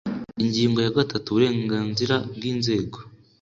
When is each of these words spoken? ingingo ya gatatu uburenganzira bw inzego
ingingo 0.43 0.77
ya 0.85 0.93
gatatu 0.97 1.25
uburenganzira 1.29 2.15
bw 2.35 2.41
inzego 2.51 2.97